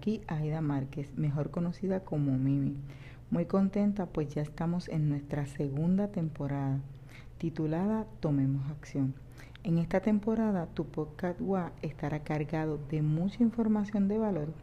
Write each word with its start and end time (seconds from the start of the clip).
Aquí 0.00 0.22
Aida 0.28 0.62
Márquez, 0.62 1.12
mejor 1.18 1.50
conocida 1.50 2.00
como 2.00 2.38
Mimi. 2.38 2.74
Muy 3.30 3.44
contenta 3.44 4.06
pues 4.06 4.34
ya 4.34 4.40
estamos 4.40 4.88
en 4.88 5.10
nuestra 5.10 5.44
segunda 5.44 6.08
temporada, 6.08 6.78
titulada 7.36 8.06
Tomemos 8.20 8.70
Acción. 8.70 9.12
En 9.62 9.76
esta 9.76 10.00
temporada 10.00 10.68
tu 10.72 10.86
podcast 10.86 11.38
WA 11.42 11.72
estará 11.82 12.20
cargado 12.20 12.78
de 12.88 13.02
mucha 13.02 13.42
información 13.42 14.08
de 14.08 14.16
valor 14.16 14.54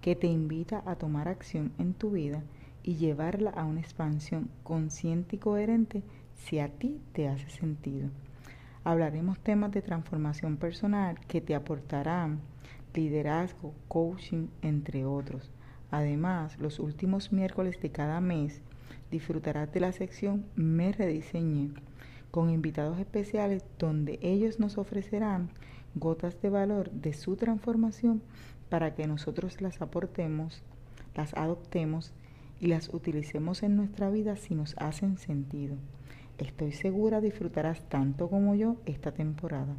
que 0.00 0.16
te 0.16 0.28
invita 0.28 0.82
a 0.86 0.94
tomar 0.94 1.28
acción 1.28 1.72
en 1.76 1.92
tu 1.92 2.12
vida 2.12 2.42
y 2.82 2.94
llevarla 2.94 3.50
a 3.50 3.66
una 3.66 3.80
expansión 3.80 4.48
consciente 4.62 5.36
y 5.36 5.40
coherente 5.40 6.02
si 6.36 6.58
a 6.58 6.70
ti 6.70 7.02
te 7.12 7.28
hace 7.28 7.50
sentido. 7.50 8.08
Hablaremos 8.82 9.40
temas 9.40 9.72
de 9.72 9.82
transformación 9.82 10.56
personal 10.56 11.20
que 11.28 11.42
te 11.42 11.54
aportarán 11.54 12.40
liderazgo, 12.94 13.74
coaching, 13.88 14.48
entre 14.62 15.04
otros. 15.04 15.50
Además, 15.90 16.58
los 16.58 16.78
últimos 16.78 17.32
miércoles 17.32 17.80
de 17.80 17.90
cada 17.90 18.20
mes 18.20 18.62
disfrutarás 19.10 19.72
de 19.72 19.80
la 19.80 19.92
sección 19.92 20.46
Me 20.54 20.92
Rediseñé, 20.92 21.70
con 22.30 22.50
invitados 22.50 22.98
especiales 22.98 23.64
donde 23.78 24.18
ellos 24.22 24.60
nos 24.60 24.78
ofrecerán 24.78 25.50
gotas 25.94 26.40
de 26.40 26.50
valor 26.50 26.90
de 26.92 27.12
su 27.12 27.36
transformación 27.36 28.22
para 28.68 28.94
que 28.94 29.06
nosotros 29.06 29.60
las 29.60 29.82
aportemos, 29.82 30.62
las 31.16 31.34
adoptemos 31.34 32.12
y 32.60 32.68
las 32.68 32.94
utilicemos 32.94 33.62
en 33.62 33.76
nuestra 33.76 34.10
vida 34.10 34.36
si 34.36 34.54
nos 34.54 34.76
hacen 34.78 35.18
sentido. 35.18 35.76
Estoy 36.38 36.72
segura 36.72 37.20
disfrutarás 37.20 37.86
tanto 37.88 38.28
como 38.30 38.54
yo 38.54 38.76
esta 38.86 39.12
temporada. 39.12 39.76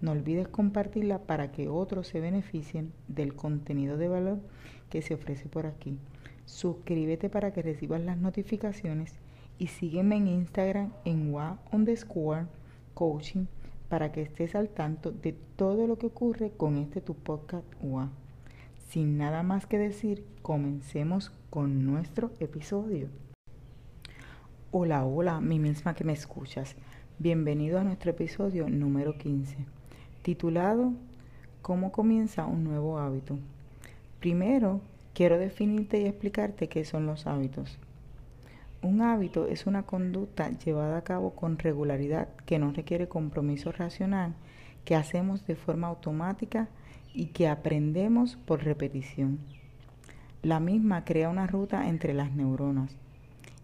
No 0.00 0.12
olvides 0.12 0.46
compartirla 0.46 1.18
para 1.22 1.50
que 1.50 1.68
otros 1.68 2.06
se 2.06 2.20
beneficien 2.20 2.92
del 3.08 3.34
contenido 3.34 3.96
de 3.96 4.06
valor 4.06 4.38
que 4.90 5.02
se 5.02 5.14
ofrece 5.14 5.48
por 5.48 5.66
aquí. 5.66 5.98
Suscríbete 6.46 7.28
para 7.28 7.52
que 7.52 7.62
recibas 7.62 8.00
las 8.02 8.16
notificaciones 8.16 9.14
y 9.58 9.66
sígueme 9.66 10.16
en 10.16 10.28
Instagram 10.28 10.92
en 11.04 11.34
wa 11.34 11.58
underscore 11.72 12.46
coaching 12.94 13.46
para 13.88 14.12
que 14.12 14.22
estés 14.22 14.54
al 14.54 14.68
tanto 14.68 15.10
de 15.10 15.32
todo 15.56 15.88
lo 15.88 15.98
que 15.98 16.06
ocurre 16.06 16.52
con 16.56 16.76
este 16.76 17.00
tu 17.00 17.14
podcast 17.14 17.66
wa. 17.82 18.08
Sin 18.88 19.18
nada 19.18 19.42
más 19.42 19.66
que 19.66 19.78
decir, 19.78 20.24
comencemos 20.42 21.32
con 21.50 21.84
nuestro 21.84 22.30
episodio. 22.38 23.08
Hola, 24.70 25.04
hola, 25.04 25.40
mi 25.40 25.58
misma 25.58 25.94
que 25.94 26.04
me 26.04 26.12
escuchas. 26.12 26.76
Bienvenido 27.18 27.80
a 27.80 27.84
nuestro 27.84 28.12
episodio 28.12 28.68
número 28.68 29.18
15 29.18 29.78
titulado 30.28 30.92
¿Cómo 31.62 31.90
comienza 31.90 32.44
un 32.44 32.62
nuevo 32.62 32.98
hábito? 32.98 33.38
Primero, 34.20 34.82
quiero 35.14 35.38
definirte 35.38 36.02
y 36.02 36.04
explicarte 36.04 36.68
qué 36.68 36.84
son 36.84 37.06
los 37.06 37.26
hábitos. 37.26 37.78
Un 38.82 39.00
hábito 39.00 39.46
es 39.46 39.66
una 39.66 39.84
conducta 39.84 40.50
llevada 40.50 40.98
a 40.98 41.02
cabo 41.02 41.30
con 41.34 41.58
regularidad 41.58 42.28
que 42.44 42.58
no 42.58 42.72
requiere 42.72 43.08
compromiso 43.08 43.72
racional, 43.72 44.34
que 44.84 44.96
hacemos 44.96 45.46
de 45.46 45.56
forma 45.56 45.88
automática 45.88 46.68
y 47.14 47.28
que 47.28 47.48
aprendemos 47.48 48.36
por 48.36 48.62
repetición. 48.62 49.38
La 50.42 50.60
misma 50.60 51.06
crea 51.06 51.30
una 51.30 51.46
ruta 51.46 51.88
entre 51.88 52.12
las 52.12 52.32
neuronas 52.32 52.94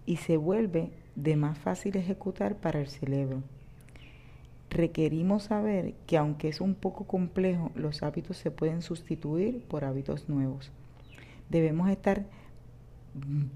y 0.07 0.17
se 0.17 0.39
vuelve 0.39 0.93
de 1.15 1.37
más 1.37 1.59
fácil 1.59 1.95
ejecutar 1.99 2.57
para 2.57 2.81
el 2.81 2.89
cerebro 2.89 3.43
requerimos 4.75 5.45
saber 5.45 5.95
que 6.07 6.19
aunque 6.19 6.49
es 6.49 6.61
un 6.61 6.75
poco 6.75 7.05
complejo, 7.05 7.71
los 7.75 8.03
hábitos 8.03 8.37
se 8.37 8.51
pueden 8.51 8.83
sustituir 8.83 9.63
por 9.63 9.85
hábitos 9.85 10.29
nuevos. 10.29 10.73
Debemos 11.49 11.89
estar 11.89 12.27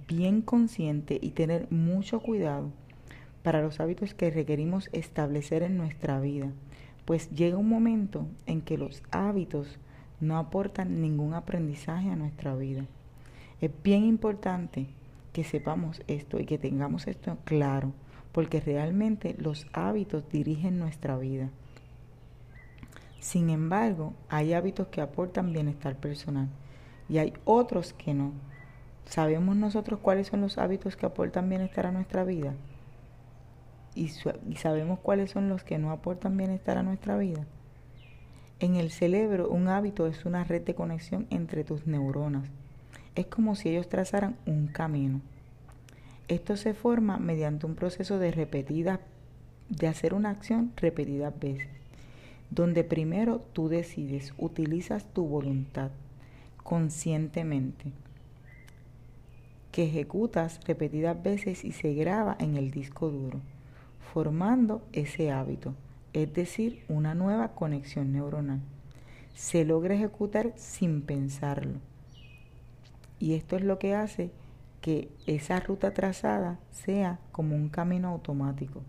bien 0.06 0.40
conscientes 0.40 1.18
y 1.20 1.30
tener 1.30 1.70
mucho 1.70 2.20
cuidado 2.20 2.70
para 3.42 3.62
los 3.62 3.80
hábitos 3.80 4.14
que 4.14 4.30
requerimos 4.30 4.88
establecer 4.92 5.62
en 5.62 5.76
nuestra 5.76 6.20
vida, 6.20 6.52
pues 7.04 7.30
llega 7.30 7.56
un 7.56 7.68
momento 7.68 8.26
en 8.46 8.60
que 8.60 8.78
los 8.78 9.02
hábitos 9.10 9.78
no 10.20 10.38
aportan 10.38 11.00
ningún 11.00 11.34
aprendizaje 11.34 12.10
a 12.10 12.16
nuestra 12.16 12.54
vida. 12.54 12.84
Es 13.60 13.70
bien 13.82 14.04
importante 14.04 14.86
que 15.32 15.42
sepamos 15.42 16.02
esto 16.06 16.38
y 16.38 16.46
que 16.46 16.58
tengamos 16.58 17.08
esto 17.08 17.38
claro 17.44 17.92
porque 18.38 18.60
realmente 18.60 19.34
los 19.36 19.66
hábitos 19.72 20.28
dirigen 20.30 20.78
nuestra 20.78 21.18
vida. 21.18 21.50
Sin 23.18 23.50
embargo, 23.50 24.14
hay 24.28 24.52
hábitos 24.52 24.86
que 24.86 25.00
aportan 25.00 25.52
bienestar 25.52 25.96
personal 25.96 26.46
y 27.08 27.18
hay 27.18 27.32
otros 27.44 27.94
que 27.94 28.14
no. 28.14 28.30
¿Sabemos 29.06 29.56
nosotros 29.56 29.98
cuáles 29.98 30.28
son 30.28 30.40
los 30.40 30.56
hábitos 30.56 30.94
que 30.94 31.04
aportan 31.04 31.48
bienestar 31.48 31.86
a 31.86 31.90
nuestra 31.90 32.22
vida? 32.22 32.54
¿Y, 33.96 34.06
sabemos 34.54 35.00
cuáles 35.00 35.32
son 35.32 35.48
los 35.48 35.64
que 35.64 35.78
no 35.78 35.90
aportan 35.90 36.36
bienestar 36.36 36.78
a 36.78 36.84
nuestra 36.84 37.16
vida? 37.16 37.44
En 38.60 38.76
el 38.76 38.92
cerebro, 38.92 39.48
un 39.48 39.66
hábito 39.66 40.06
es 40.06 40.24
una 40.24 40.44
red 40.44 40.62
de 40.62 40.76
conexión 40.76 41.26
entre 41.30 41.64
tus 41.64 41.88
neuronas. 41.88 42.48
Es 43.16 43.26
como 43.26 43.56
si 43.56 43.70
ellos 43.70 43.88
trazaran 43.88 44.36
un 44.46 44.68
camino. 44.68 45.22
Esto 46.28 46.58
se 46.58 46.74
forma 46.74 47.16
mediante 47.16 47.64
un 47.64 47.74
proceso 47.74 48.18
de 48.18 48.30
repetida, 48.30 49.00
de 49.70 49.88
hacer 49.88 50.12
una 50.12 50.28
acción 50.28 50.72
repetidas 50.76 51.32
veces, 51.40 51.68
donde 52.50 52.84
primero 52.84 53.40
tú 53.54 53.68
decides, 53.68 54.34
utilizas 54.36 55.06
tu 55.14 55.26
voluntad 55.26 55.90
conscientemente, 56.62 57.92
que 59.72 59.84
ejecutas 59.84 60.60
repetidas 60.66 61.22
veces 61.22 61.64
y 61.64 61.72
se 61.72 61.94
graba 61.94 62.36
en 62.38 62.58
el 62.58 62.70
disco 62.72 63.08
duro, 63.08 63.40
formando 64.12 64.82
ese 64.92 65.30
hábito, 65.30 65.72
es 66.12 66.30
decir, 66.34 66.84
una 66.88 67.14
nueva 67.14 67.54
conexión 67.54 68.12
neuronal. 68.12 68.60
Se 69.32 69.64
logra 69.64 69.94
ejecutar 69.94 70.52
sin 70.56 71.00
pensarlo. 71.00 71.78
Y 73.18 73.32
esto 73.32 73.56
es 73.56 73.62
lo 73.62 73.78
que 73.78 73.94
hace 73.94 74.30
que 74.88 75.10
esa 75.26 75.60
ruta 75.60 75.92
trazada 75.92 76.58
sea 76.70 77.20
como 77.30 77.54
un 77.54 77.68
camino 77.68 78.08
automático. 78.08 78.80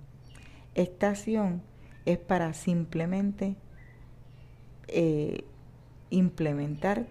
Esta 0.74 1.10
acción 1.10 1.62
es 2.06 2.18
para 2.18 2.54
simplemente 2.54 3.58
eh, 4.88 5.44
implementar 6.10 7.06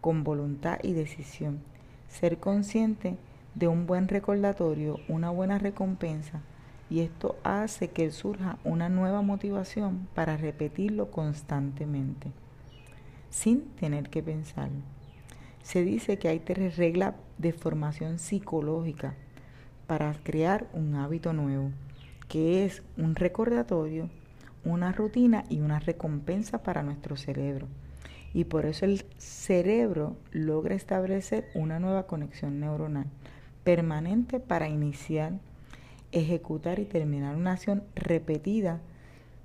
con 0.00 0.22
voluntad 0.22 0.78
y 0.84 0.92
decisión, 0.92 1.58
ser 2.06 2.38
consciente 2.38 3.16
de 3.56 3.66
un 3.66 3.88
buen 3.88 4.06
recordatorio, 4.06 5.00
una 5.08 5.30
buena 5.30 5.58
recompensa, 5.58 6.40
y 6.88 7.00
esto 7.00 7.34
hace 7.42 7.88
que 7.88 8.12
surja 8.12 8.60
una 8.62 8.88
nueva 8.88 9.22
motivación 9.22 10.06
para 10.14 10.36
repetirlo 10.36 11.10
constantemente, 11.10 12.30
sin 13.28 13.70
tener 13.70 14.08
que 14.08 14.22
pensarlo. 14.22 14.99
Se 15.62 15.84
dice 15.84 16.18
que 16.18 16.28
hay 16.28 16.40
tres 16.40 16.76
reglas 16.76 17.14
de 17.38 17.52
formación 17.52 18.18
psicológica 18.18 19.14
para 19.86 20.12
crear 20.22 20.68
un 20.72 20.94
hábito 20.94 21.32
nuevo, 21.32 21.70
que 22.28 22.64
es 22.64 22.82
un 22.96 23.14
recordatorio, 23.14 24.08
una 24.64 24.92
rutina 24.92 25.44
y 25.48 25.60
una 25.60 25.78
recompensa 25.78 26.62
para 26.62 26.82
nuestro 26.82 27.16
cerebro. 27.16 27.66
Y 28.32 28.44
por 28.44 28.66
eso 28.66 28.84
el 28.84 29.04
cerebro 29.18 30.16
logra 30.30 30.74
establecer 30.74 31.48
una 31.54 31.80
nueva 31.80 32.06
conexión 32.06 32.60
neuronal 32.60 33.06
permanente 33.64 34.40
para 34.40 34.68
iniciar, 34.68 35.38
ejecutar 36.12 36.78
y 36.78 36.84
terminar 36.84 37.36
una 37.36 37.52
acción 37.52 37.82
repetida 37.94 38.80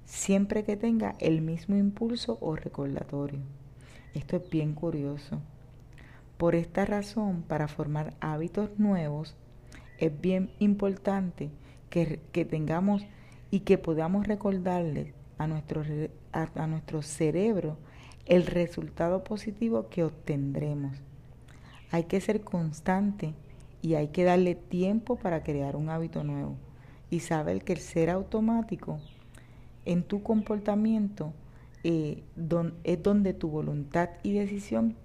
siempre 0.05 0.63
que 0.63 0.77
tenga 0.77 1.15
el 1.19 1.41
mismo 1.41 1.75
impulso 1.75 2.37
o 2.41 2.55
recordatorio. 2.55 3.39
Esto 4.13 4.37
es 4.37 4.49
bien 4.49 4.73
curioso. 4.73 5.41
Por 6.37 6.55
esta 6.55 6.85
razón, 6.85 7.43
para 7.43 7.67
formar 7.67 8.13
hábitos 8.19 8.77
nuevos, 8.77 9.35
es 9.97 10.19
bien 10.19 10.51
importante 10.59 11.49
que, 11.89 12.19
tengamos 12.45 13.05
y 13.51 13.61
que 13.61 13.77
podamos 13.77 14.27
recordarles 14.27 15.13
a 15.37 15.47
nuestro, 15.47 15.83
a 16.33 16.67
nuestro 16.67 17.01
cerebro 17.01 17.77
el 18.25 18.45
resultado 18.45 19.23
positivo 19.23 19.87
que 19.89 20.03
obtendremos. 20.03 20.97
Hay 21.91 22.03
que 22.03 22.19
ser 22.19 22.41
constante 22.41 23.33
y 23.81 23.93
hay 23.93 24.09
que 24.09 24.25
darle 24.25 24.55
tiempo 24.55 25.15
para 25.15 25.43
crear 25.43 25.75
un 25.77 25.89
hábito 25.89 26.23
nuevo 26.23 26.57
y 27.09 27.21
saber 27.21 27.63
que 27.63 27.73
el 27.73 27.79
ser 27.79 28.09
automático 28.09 28.99
en 29.85 30.03
tu 30.03 30.23
comportamiento 30.23 31.33
eh, 31.83 32.23
es 32.83 33.03
donde 33.03 33.33
tu 33.33 33.49
voluntad 33.49 34.09
y 34.23 34.33
decisión 34.33 34.95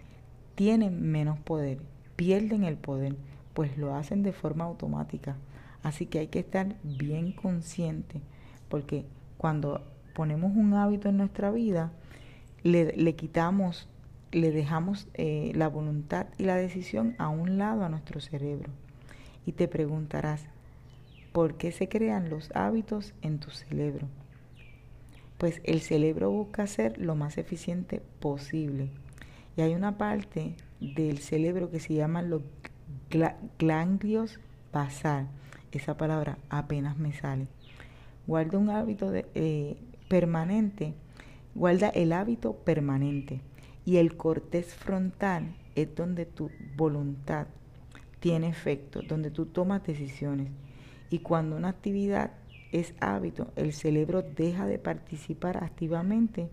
tienen 0.60 1.10
menos 1.10 1.38
poder, 1.38 1.78
pierden 2.16 2.64
el 2.64 2.76
poder, 2.76 3.16
pues 3.54 3.78
lo 3.78 3.94
hacen 3.94 4.22
de 4.22 4.34
forma 4.34 4.66
automática. 4.66 5.38
Así 5.82 6.04
que 6.04 6.18
hay 6.18 6.26
que 6.26 6.40
estar 6.40 6.76
bien 6.84 7.32
consciente, 7.32 8.20
porque 8.68 9.06
cuando 9.38 9.80
ponemos 10.14 10.54
un 10.54 10.74
hábito 10.74 11.08
en 11.08 11.16
nuestra 11.16 11.50
vida, 11.50 11.92
le, 12.62 13.14
quitamos 13.16 13.88
le 14.32 14.50
dejamos 14.50 15.08
eh, 15.14 15.50
la 15.54 15.68
voluntad 15.68 16.26
y 16.36 16.44
la 16.44 16.56
decisión 16.56 17.14
a 17.16 17.30
un 17.30 17.56
lado 17.56 17.82
a 17.82 17.88
nuestro 17.88 18.20
cerebro. 18.20 18.68
Y 19.46 19.52
te 19.52 19.66
preguntarás, 19.66 20.44
¿por 21.32 21.54
qué 21.54 21.72
se 21.72 21.88
crean 21.88 22.28
los 22.28 22.54
hábitos 22.54 23.14
en 23.22 23.38
tu 23.38 23.50
cerebro? 23.50 24.08
Pues 25.38 25.62
el 25.64 25.80
cerebro 25.80 26.30
busca 26.30 26.66
ser 26.66 26.98
lo 26.98 27.14
más 27.14 27.38
eficiente 27.38 28.02
posible. 28.20 28.90
Y 29.56 29.62
hay 29.62 29.74
una 29.74 29.98
parte 29.98 30.54
del 30.80 31.18
cerebro 31.18 31.70
que 31.70 31.80
se 31.80 31.94
llama 31.94 32.22
los 32.22 32.42
ganglios 33.58 34.40
basal. 34.72 35.28
Esa 35.72 35.96
palabra 35.96 36.38
apenas 36.48 36.98
me 36.98 37.12
sale. 37.12 37.46
Guarda 38.26 38.58
un 38.58 38.70
hábito 38.70 39.12
eh, 39.14 39.76
permanente, 40.08 40.94
guarda 41.54 41.88
el 41.88 42.12
hábito 42.12 42.54
permanente. 42.54 43.40
Y 43.84 43.96
el 43.96 44.16
cortés 44.16 44.74
frontal 44.74 45.54
es 45.74 45.94
donde 45.94 46.26
tu 46.26 46.50
voluntad 46.76 47.46
tiene 48.20 48.48
efecto, 48.48 49.00
donde 49.02 49.30
tú 49.30 49.46
tomas 49.46 49.84
decisiones. 49.84 50.48
Y 51.10 51.20
cuando 51.20 51.56
una 51.56 51.70
actividad 51.70 52.32
es 52.70 52.94
hábito, 53.00 53.50
el 53.56 53.72
cerebro 53.72 54.22
deja 54.22 54.66
de 54.66 54.78
participar 54.78 55.64
activamente 55.64 56.48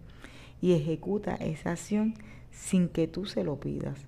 y 0.62 0.74
ejecuta 0.74 1.36
esa 1.36 1.72
acción 1.72 2.16
sin 2.52 2.90
que 2.90 3.08
tú 3.08 3.26
se 3.26 3.44
lo 3.44 3.60
pidas. 3.60 4.00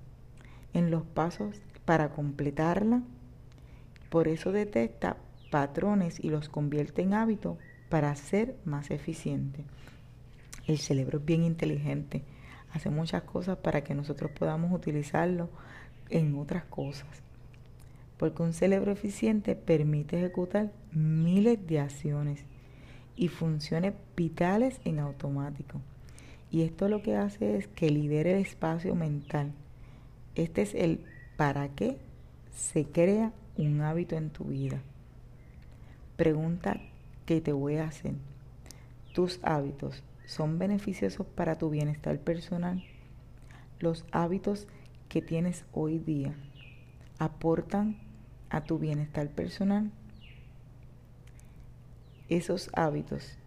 En 0.74 0.92
los 0.92 1.04
pasos 1.04 1.62
para 1.86 2.10
completarla, 2.10 3.02
por 4.10 4.28
eso 4.28 4.52
detecta 4.52 5.18
patrones 5.50 6.24
y 6.24 6.30
los 6.30 6.50
convierte 6.50 7.02
en 7.02 7.14
hábito 7.14 7.58
para 7.90 8.16
ser 8.16 8.56
más 8.66 8.92
eficiente. 8.92 9.66
El 10.68 10.78
cerebro 10.78 11.20
es 11.20 11.26
bien 11.26 11.44
inteligente, 11.44 12.24
hace 12.72 12.90
muchas 12.90 13.24
cosas 13.24 13.58
para 13.58 13.84
que 13.84 13.96
nosotros 13.96 14.32
podamos 14.32 14.72
utilizarlo 14.72 15.50
en 16.10 16.36
otras 16.38 16.64
cosas. 16.66 17.10
Porque 18.18 18.44
un 18.44 18.54
cerebro 18.54 18.92
eficiente 18.92 19.56
permite 19.56 20.18
ejecutar 20.18 20.72
miles 20.92 21.66
de 21.66 21.80
acciones 21.80 22.44
y 23.16 23.30
funciones 23.30 23.94
vitales 24.16 24.80
en 24.86 25.00
automático. 25.00 25.82
Y 26.52 26.64
esto 26.64 26.90
lo 26.90 27.02
que 27.02 27.16
hace 27.16 27.58
es 27.58 27.68
que 27.68 27.90
libere 27.90 28.34
el 28.34 28.40
espacio 28.40 28.96
mental. 28.96 29.52
Este 30.36 30.62
es 30.62 30.74
el 30.74 31.06
para 31.38 31.70
qué 31.70 31.98
se 32.52 32.86
crea 32.86 33.34
un 33.58 33.82
hábito 33.82 34.16
en 34.16 34.30
tu 34.30 34.46
vida. 34.46 34.82
Pregunta 36.16 36.82
que 37.26 37.42
te 37.42 37.52
voy 37.52 37.78
a 37.78 37.86
hacer. 37.86 38.14
¿Tus 39.14 39.40
hábitos 39.44 40.04
son 40.26 40.60
beneficiosos 40.60 41.26
para 41.28 41.58
tu 41.58 41.70
bienestar 41.70 42.20
personal? 42.20 42.84
¿Los 43.80 44.06
hábitos 44.12 44.68
que 45.08 45.22
tienes 45.22 45.66
hoy 45.72 46.00
día 46.00 46.36
aportan 47.18 47.98
a 48.50 48.64
tu 48.64 48.80
bienestar 48.80 49.30
personal? 49.30 49.92
¿Esos 52.30 52.70
hábitos 52.74 53.38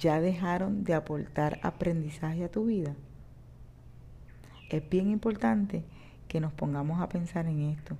ya 0.00 0.20
dejaron 0.20 0.82
de 0.82 0.94
aportar 0.94 1.60
aprendizaje 1.62 2.42
a 2.42 2.50
tu 2.50 2.66
vida? 2.66 2.96
Es 4.70 4.88
bien 4.88 5.10
importante 5.10 5.84
que 6.26 6.40
nos 6.40 6.52
pongamos 6.52 7.00
a 7.00 7.08
pensar 7.08 7.46
en 7.46 7.60
esto. 7.62 7.96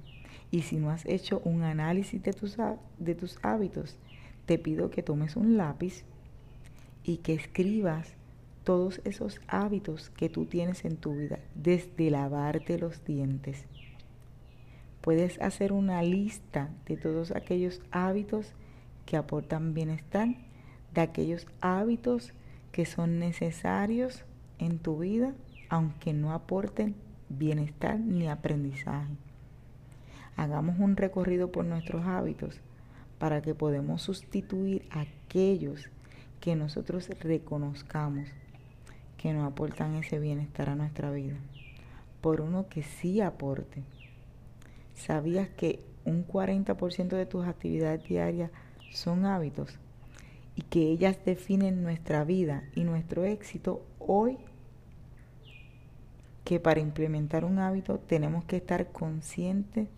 Y 0.50 0.62
si 0.62 0.76
no 0.76 0.90
has 0.90 1.04
hecho 1.04 1.40
un 1.44 1.62
análisis 1.62 2.22
de 2.22 2.32
tus, 2.32 2.56
de 2.98 3.14
tus 3.14 3.38
hábitos, 3.42 3.96
te 4.46 4.58
pido 4.58 4.90
que 4.90 5.02
tomes 5.02 5.36
un 5.36 5.56
lápiz 5.56 6.04
y 7.04 7.18
que 7.18 7.34
escribas 7.34 8.14
todos 8.64 9.00
esos 9.04 9.40
hábitos 9.46 10.10
que 10.10 10.28
tú 10.28 10.46
tienes 10.46 10.84
en 10.84 10.96
tu 10.96 11.14
vida, 11.14 11.38
desde 11.54 12.10
lavarte 12.10 12.78
los 12.78 13.04
dientes. 13.04 13.64
Puedes 15.00 15.40
hacer 15.40 15.72
una 15.72 16.02
lista 16.02 16.70
de 16.86 16.96
todos 16.96 17.30
aquellos 17.30 17.80
hábitos 17.90 18.52
que 19.06 19.16
aportan 19.16 19.74
bienestar, 19.74 20.28
de 20.94 21.00
aquellos 21.00 21.46
hábitos 21.60 22.32
que 22.72 22.86
son 22.86 23.18
necesarios 23.18 24.24
en 24.58 24.78
tu 24.78 24.98
vida, 24.98 25.34
aunque 25.68 26.12
no 26.12 26.32
aporten 26.32 26.94
bienestar 27.28 27.98
ni 27.98 28.28
aprendizaje. 28.28 29.12
Hagamos 30.36 30.78
un 30.78 30.96
recorrido 30.96 31.52
por 31.52 31.64
nuestros 31.64 32.06
hábitos 32.06 32.60
para 33.18 33.42
que 33.42 33.54
podamos 33.54 34.02
sustituir 34.02 34.88
aquellos 34.90 35.90
que 36.40 36.56
nosotros 36.56 37.08
reconozcamos 37.20 38.28
que 39.16 39.34
no 39.34 39.44
aportan 39.44 39.96
ese 39.96 40.18
bienestar 40.18 40.70
a 40.70 40.76
nuestra 40.76 41.10
vida 41.10 41.36
por 42.20 42.40
uno 42.40 42.68
que 42.68 42.82
sí 42.82 43.20
aporte. 43.20 43.82
¿Sabías 44.94 45.48
que 45.48 45.80
un 46.04 46.26
40% 46.26 47.08
de 47.08 47.26
tus 47.26 47.46
actividades 47.46 48.04
diarias 48.04 48.50
son 48.90 49.26
hábitos 49.26 49.78
y 50.60 50.62
que 50.62 50.90
ellas 50.90 51.16
definen 51.24 51.82
nuestra 51.82 52.22
vida 52.22 52.64
y 52.74 52.84
nuestro 52.84 53.24
éxito 53.24 53.82
hoy 53.98 54.36
que 56.44 56.60
para 56.60 56.80
implementar 56.80 57.46
un 57.46 57.58
hábito 57.60 57.98
tenemos 57.98 58.44
que 58.44 58.56
estar 58.56 58.92
conscientes 58.92 59.88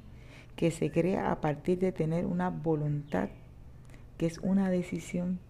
que 0.54 0.70
se 0.70 0.92
crea 0.92 1.32
a 1.32 1.40
partir 1.40 1.80
de 1.80 1.90
tener 1.90 2.26
una 2.26 2.50
voluntad, 2.50 3.30
que 4.18 4.26
es 4.26 4.38
una 4.38 4.70
decisión 4.70 5.40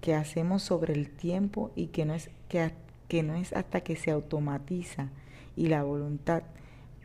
que 0.00 0.14
hacemos 0.14 0.62
sobre 0.62 0.94
el 0.94 1.10
tiempo 1.10 1.70
y 1.76 1.88
que 1.88 2.06
no 2.06 2.14
es, 2.14 2.30
que, 2.48 2.72
que 3.08 3.22
no 3.22 3.34
es 3.34 3.52
hasta 3.52 3.82
que 3.82 3.96
se 3.96 4.10
automatiza 4.10 5.10
y 5.54 5.66
la 5.66 5.82
voluntad 5.82 6.44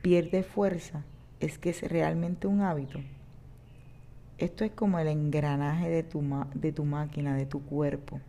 pierde 0.02 0.44
fuerza, 0.44 1.04
es 1.42 1.58
que 1.58 1.72
es 1.72 1.82
realmente 1.82 2.48
un 2.48 2.62
hábito. 2.62 3.00
Esto 4.38 4.66
es 4.66 4.72
como 4.72 5.00
el 5.00 5.08
engranaje 5.08 5.90
de 5.90 6.04
tu, 6.04 6.24
de 6.54 6.72
tu 6.72 6.86
máquina, 6.86 7.36
de 7.36 7.46
tu 7.46 7.64
cuerpo. 7.64 8.20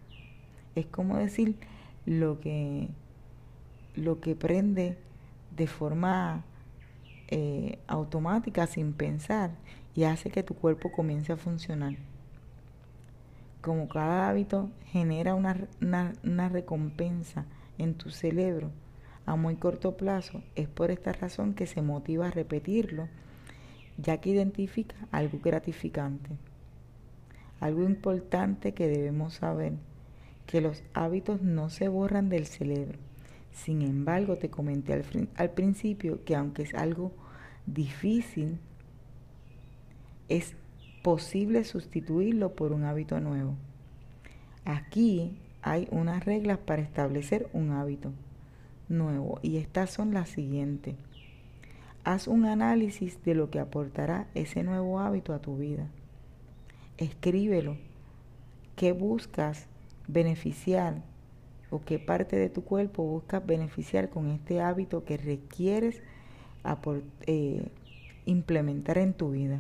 Es 0.75 0.87
como 0.87 1.17
decir 1.17 1.57
lo 2.05 2.41
que 2.41 2.89
lo 3.97 4.21
que 4.21 4.37
prende 4.37 4.99
de 5.57 5.67
forma 5.67 6.45
eh, 7.29 7.79
automática, 7.89 8.67
sin 8.67 8.93
pensar, 8.93 9.51
y 9.95 10.05
hace 10.05 10.31
que 10.31 10.43
tu 10.43 10.55
cuerpo 10.55 10.93
comience 10.93 11.33
a 11.33 11.37
funcionar. 11.37 11.95
Como 13.63 13.89
cada 13.89 14.29
hábito 14.29 14.71
genera 14.85 15.35
una, 15.35 15.57
una 15.81 16.49
recompensa 16.49 17.47
en 17.79 17.95
tu 17.95 18.11
cerebro 18.11 18.71
a 19.25 19.35
muy 19.35 19.57
corto 19.57 19.97
plazo, 19.97 20.43
es 20.55 20.69
por 20.69 20.93
esta 20.93 21.13
razón 21.13 21.55
que 21.55 21.67
se 21.67 21.83
motiva 21.83 22.29
a 22.29 22.31
repetirlo, 22.31 23.09
ya 23.99 24.19
que 24.19 24.31
identifica 24.31 24.97
algo 25.11 25.39
gratificante. 25.43 26.31
Algo 27.61 27.85
importante 27.85 28.75
que 28.75 28.89
debemos 28.89 29.35
saber, 29.35 29.75
que 30.47 30.61
los 30.61 30.83
hábitos 30.95 31.43
no 31.43 31.71
se 31.71 31.89
borran 31.89 32.29
del 32.29 32.47
cerebro, 32.47 32.99
sin 33.57 33.81
embargo, 33.81 34.37
te 34.37 34.51
comenté 34.51 35.03
al, 35.37 35.51
principio 35.51 36.23
que 36.25 36.37
aunque 36.37 36.63
es 36.63 36.75
algo 36.75 37.11
difícil, 37.65 38.59
es 40.29 40.55
posible 41.03 41.65
sustituirlo 41.65 42.55
por 42.55 42.73
un 42.73 42.85
hábito 42.85 43.19
nuevo. 43.19 43.55
Aquí 44.67 45.39
hay 45.63 45.89
unas 45.91 46.25
reglas 46.25 46.59
para 46.59 46.83
establecer 46.83 47.49
un 47.55 47.71
hábito 47.71 48.13
nuevo 48.91 49.41
y 49.43 49.57
estas 49.57 49.91
son 49.91 50.13
las 50.13 50.29
siguientes. 50.29 50.95
Haz 52.07 52.29
un 52.29 52.45
análisis 52.45 53.21
de 53.25 53.35
lo 53.35 53.51
que 53.51 53.59
aportará 53.59 54.29
ese 54.37 54.63
nuevo 54.63 55.01
hábito 55.01 55.35
a 55.35 55.41
tu 55.41 55.57
vida. 55.57 55.89
Escríbelo. 56.99 57.79
¿Qué 58.77 58.93
buscas 58.93 59.67
beneficiar 60.07 61.03
o 61.69 61.81
qué 61.81 61.99
parte 61.99 62.37
de 62.37 62.49
tu 62.49 62.63
cuerpo 62.63 63.03
buscas 63.03 63.45
beneficiar 63.45 64.09
con 64.09 64.31
este 64.31 64.61
hábito 64.61 65.05
que 65.05 65.17
requieres 65.17 66.01
eh, 67.27 67.73
implementar 68.25 68.99
en 68.99 69.13
tu 69.13 69.33
vida. 69.33 69.59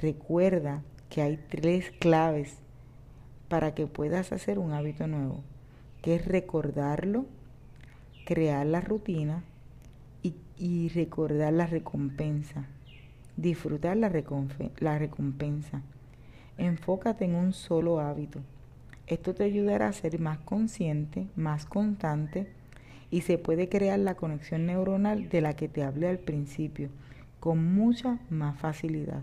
Recuerda 0.00 0.82
que 1.10 1.20
hay 1.20 1.36
tres 1.50 1.90
claves 1.90 2.56
para 3.50 3.74
que 3.74 3.86
puedas 3.86 4.32
hacer 4.32 4.58
un 4.58 4.72
hábito 4.72 5.06
nuevo, 5.06 5.42
que 6.00 6.14
es 6.14 6.24
recordarlo, 6.24 7.26
crear 8.24 8.64
la 8.64 8.80
rutina 8.80 9.44
y, 10.24 10.88
recordar 10.88 11.52
la 11.52 11.66
recompensa, 11.66 12.66
disfrutar 13.36 13.96
la 13.96 14.08
recompensa. 14.98 15.82
Enfócate 16.56 17.26
en 17.26 17.34
un 17.34 17.52
solo 17.52 18.00
hábito 18.00 18.40
esto 19.06 19.34
te 19.34 19.44
ayudará 19.44 19.88
a 19.88 19.92
ser 19.92 20.18
más 20.18 20.38
consciente, 20.38 21.26
más 21.36 21.66
constante 21.66 22.46
y 23.10 23.20
se 23.20 23.36
puede 23.36 23.68
crear 23.68 23.98
la 23.98 24.14
conexión 24.14 24.64
neuronal 24.64 25.28
de 25.28 25.42
la 25.42 25.54
que 25.54 25.68
te 25.68 25.82
hablé 25.82 26.08
al 26.08 26.18
principio 26.18 26.88
con 27.38 27.74
mucha 27.74 28.18
más 28.30 28.58
facilidad. 28.58 29.22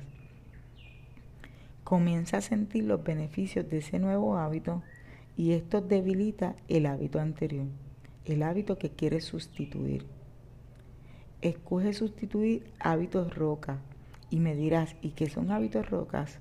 Comienza 1.83 2.37
a 2.37 2.41
sentir 2.41 2.83
los 2.83 3.03
beneficios 3.03 3.67
de 3.67 3.79
ese 3.79 3.97
nuevo 3.97 4.37
hábito 4.37 4.83
y 5.35 5.53
esto 5.53 5.81
debilita 5.81 6.55
el 6.67 6.85
hábito 6.85 7.19
anterior. 7.19 7.65
el 8.25 8.43
hábito 8.43 8.77
que 8.77 8.91
quieres 8.91 9.25
sustituir. 9.25 10.05
Escoge 11.41 11.93
sustituir 11.93 12.71
hábitos 12.79 13.35
roca 13.35 13.79
y 14.29 14.39
me 14.39 14.55
dirás, 14.55 14.95
¿y 15.01 15.09
qué 15.09 15.27
son 15.27 15.51
hábitos 15.51 15.89
rocas? 15.89 16.39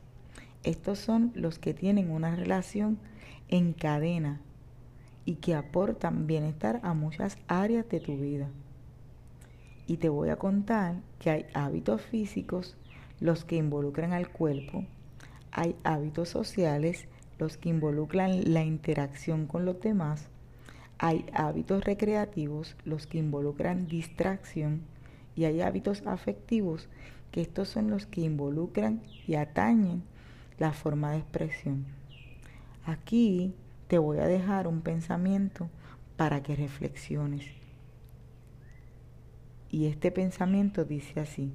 Estos 0.63 0.99
son 0.99 1.33
los 1.35 1.59
que 1.59 1.73
tienen 1.73 2.11
una 2.11 2.37
relación 2.37 2.99
en 3.49 3.73
cadena 3.73 4.41
y 5.25 5.37
que 5.37 5.55
aportan 5.55 6.27
bienestar 6.27 6.81
a 6.83 6.93
muchas 6.93 7.39
áreas 7.49 7.89
de 7.89 8.01
tu 8.01 8.17
vida. 8.19 8.49
Y 9.87 9.97
te 9.97 10.11
voy 10.11 10.29
a 10.29 10.37
contar 10.37 10.97
que 11.19 11.31
hay 11.31 11.47
hábitos 11.55 12.03
físicos, 12.03 12.77
los 13.21 13.45
que 13.45 13.57
involucran 13.57 14.13
al 14.13 14.29
cuerpo, 14.29 14.85
hay 15.51 15.77
hábitos 15.83 16.29
sociales, 16.29 17.07
los 17.39 17.57
que 17.57 17.71
involucran 17.71 18.53
la 18.53 18.65
interacción 18.65 19.47
con 19.47 19.65
los 19.65 19.81
demás, 19.81 20.29
hay 20.99 21.25
hábitos 21.33 21.85
recreativos, 21.85 22.77
los 22.85 23.07
que 23.07 23.17
involucran 23.17 23.87
distracción, 23.87 24.83
y 25.41 25.47
hay 25.47 25.63
hábitos 25.63 26.03
afectivos, 26.05 26.91
que 27.31 27.41
estos 27.41 27.71
son 27.71 27.89
los 27.89 28.05
que 28.05 28.21
involucran 28.21 29.01
y 29.27 29.37
atañen 29.37 30.03
la 30.59 30.75
forma 30.75 31.13
de 31.13 31.19
expresión. 31.21 31.87
Aquí 32.85 33.55
te 33.89 33.97
voy 33.97 34.19
a 34.19 34.27
dejar 34.27 34.67
un 34.67 34.83
pensamiento 34.83 35.71
para 36.19 36.43
que 36.43 36.57
reflexiones. 36.57 37.47
Y 39.71 39.87
este 39.87 40.11
pensamiento 40.11 40.85
dice 40.85 41.21
así, 41.21 41.51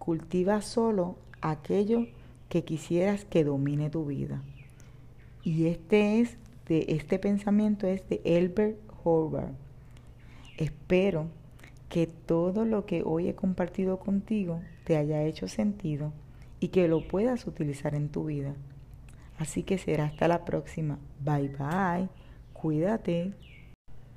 cultiva 0.00 0.60
solo 0.60 1.18
aquello 1.40 2.08
que 2.48 2.64
quisieras 2.64 3.24
que 3.24 3.44
domine 3.44 3.90
tu 3.90 4.06
vida. 4.06 4.42
Y 5.44 5.68
este 5.68 6.18
es 6.18 6.36
de 6.66 6.84
este 6.88 7.20
pensamiento 7.20 7.86
es 7.86 8.08
de 8.08 8.20
Elbert 8.24 8.76
Horvath. 9.04 9.54
Espero 10.56 11.37
que 11.88 12.06
todo 12.06 12.64
lo 12.64 12.86
que 12.86 13.02
hoy 13.02 13.28
he 13.28 13.34
compartido 13.34 13.98
contigo 13.98 14.60
te 14.84 14.96
haya 14.96 15.22
hecho 15.22 15.48
sentido 15.48 16.12
y 16.60 16.68
que 16.68 16.88
lo 16.88 17.06
puedas 17.06 17.46
utilizar 17.46 17.94
en 17.94 18.08
tu 18.08 18.26
vida. 18.26 18.54
Así 19.38 19.62
que 19.62 19.78
será 19.78 20.06
hasta 20.06 20.28
la 20.28 20.44
próxima. 20.44 20.98
Bye 21.20 21.48
bye. 21.48 22.08
Cuídate. 22.52 23.32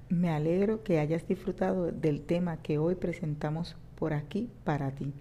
Me 0.10 0.30
alegro 0.30 0.84
que 0.84 1.00
hayas 1.00 1.28
disfrutado 1.28 1.92
del 1.92 2.22
tema 2.22 2.58
que 2.58 2.78
hoy 2.78 2.96
presentamos 2.96 3.78
por 3.96 4.14
aquí 4.14 4.50
para 4.64 4.92
ti. 4.92 5.14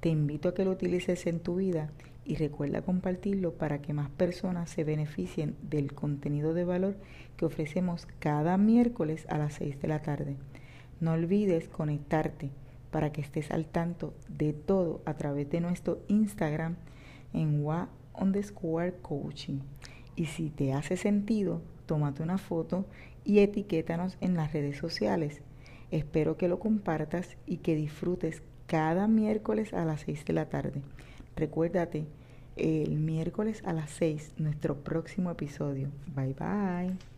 Te 0.00 0.08
invito 0.08 0.48
a 0.48 0.54
que 0.54 0.64
lo 0.64 0.70
utilices 0.70 1.26
en 1.26 1.40
tu 1.40 1.56
vida 1.56 1.90
y 2.24 2.36
recuerda 2.36 2.82
compartirlo 2.82 3.52
para 3.52 3.82
que 3.82 3.92
más 3.92 4.08
personas 4.10 4.70
se 4.70 4.84
beneficien 4.84 5.56
del 5.62 5.92
contenido 5.92 6.54
de 6.54 6.64
valor 6.64 6.96
que 7.36 7.44
ofrecemos 7.44 8.06
cada 8.18 8.56
miércoles 8.56 9.26
a 9.28 9.36
las 9.36 9.54
6 9.54 9.82
de 9.82 9.88
la 9.88 10.00
tarde. 10.00 10.36
No 11.00 11.12
olvides 11.12 11.68
conectarte 11.68 12.50
para 12.90 13.12
que 13.12 13.20
estés 13.20 13.50
al 13.50 13.66
tanto 13.66 14.14
de 14.28 14.52
todo 14.52 15.02
a 15.04 15.14
través 15.14 15.50
de 15.50 15.60
nuestro 15.60 16.00
Instagram 16.08 16.76
en 17.32 17.64
wa 17.64 17.88
underscore 18.18 18.94
coaching. 19.02 19.60
Y 20.16 20.26
si 20.26 20.50
te 20.50 20.72
hace 20.72 20.96
sentido, 20.96 21.60
tómate 21.86 22.22
una 22.22 22.38
foto 22.38 22.86
y 23.24 23.40
etiquétanos 23.40 24.16
en 24.20 24.34
las 24.34 24.52
redes 24.52 24.78
sociales. 24.78 25.42
Espero 25.90 26.36
que 26.36 26.48
lo 26.48 26.58
compartas 26.58 27.36
y 27.46 27.58
que 27.58 27.74
disfrutes 27.74 28.42
cada 28.66 29.08
miércoles 29.08 29.72
a 29.74 29.84
las 29.84 30.02
6 30.02 30.24
de 30.24 30.32
la 30.32 30.48
tarde. 30.48 30.82
Recuérdate, 31.36 32.06
el 32.56 32.98
miércoles 32.98 33.62
a 33.64 33.72
las 33.72 33.90
6, 33.90 34.34
nuestro 34.38 34.82
próximo 34.82 35.30
episodio. 35.30 35.90
Bye 36.14 36.34
bye. 36.34 37.13